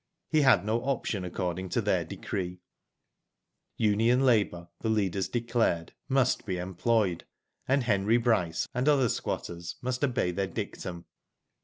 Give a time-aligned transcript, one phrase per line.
[0.31, 2.57] He had no option according to their decree.
[3.77, 6.55] Union labour, the leaders declared, must Digitized byGoogk A MYSTERY.
[6.57, 7.25] il be employed,
[7.67, 11.05] and Henry Bryce and other squatters must obey their dictum.